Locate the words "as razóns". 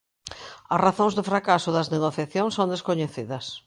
0.73-1.13